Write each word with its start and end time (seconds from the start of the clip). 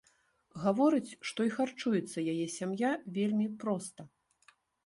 Гаворыць, 0.63 1.15
што 1.31 1.39
і 1.51 1.51
харчуецца 1.57 2.25
яе 2.35 2.47
сям'я 2.57 2.91
вельмі 3.19 3.47
проста. 3.65 4.01